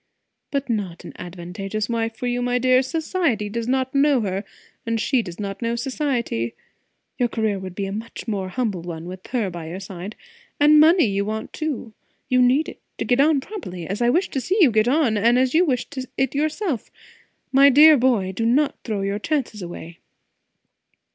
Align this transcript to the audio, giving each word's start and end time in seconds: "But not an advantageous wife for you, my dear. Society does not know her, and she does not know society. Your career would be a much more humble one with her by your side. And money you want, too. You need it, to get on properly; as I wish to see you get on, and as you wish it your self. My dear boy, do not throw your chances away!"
"But 0.49 0.67
not 0.67 1.05
an 1.05 1.13
advantageous 1.19 1.87
wife 1.87 2.15
for 2.15 2.25
you, 2.25 2.41
my 2.41 2.57
dear. 2.57 2.81
Society 2.81 3.49
does 3.49 3.67
not 3.67 3.93
know 3.93 4.21
her, 4.21 4.43
and 4.83 4.99
she 4.99 5.21
does 5.21 5.39
not 5.39 5.61
know 5.61 5.75
society. 5.75 6.55
Your 7.19 7.29
career 7.29 7.59
would 7.59 7.75
be 7.75 7.85
a 7.85 7.91
much 7.91 8.27
more 8.27 8.49
humble 8.49 8.81
one 8.81 9.05
with 9.05 9.27
her 9.27 9.51
by 9.51 9.69
your 9.69 9.79
side. 9.79 10.15
And 10.59 10.79
money 10.79 11.05
you 11.05 11.23
want, 11.23 11.53
too. 11.53 11.93
You 12.29 12.41
need 12.41 12.67
it, 12.67 12.81
to 12.97 13.05
get 13.05 13.19
on 13.21 13.41
properly; 13.41 13.85
as 13.85 14.01
I 14.01 14.09
wish 14.09 14.29
to 14.31 14.41
see 14.41 14.57
you 14.59 14.71
get 14.71 14.87
on, 14.87 15.17
and 15.19 15.37
as 15.37 15.53
you 15.53 15.65
wish 15.65 15.85
it 16.17 16.33
your 16.33 16.49
self. 16.49 16.89
My 17.51 17.69
dear 17.69 17.95
boy, 17.95 18.31
do 18.31 18.43
not 18.43 18.79
throw 18.83 19.01
your 19.01 19.19
chances 19.19 19.61
away!" 19.61 19.99